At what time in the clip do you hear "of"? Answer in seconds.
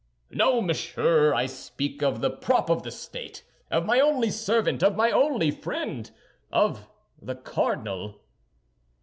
2.01-2.21, 2.71-2.81, 3.69-3.85, 4.81-4.95